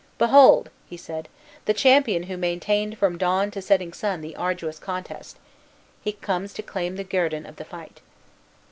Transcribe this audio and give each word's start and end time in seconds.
"Behold," 0.17 0.71
he 0.89 0.97
said 0.97 1.29
"the 1.65 1.75
champion 1.75 2.23
who 2.23 2.35
maintained 2.35 2.97
from 2.97 3.19
dawn 3.19 3.51
to 3.51 3.61
setting 3.61 3.93
sun 3.93 4.21
the 4.21 4.35
arduous 4.35 4.79
contest; 4.79 5.37
he 6.03 6.13
comes 6.13 6.53
to 6.55 6.63
claim 6.63 6.95
the 6.95 7.03
guerdon 7.03 7.45
of 7.45 7.57
the 7.57 7.65
fight." 7.65 8.01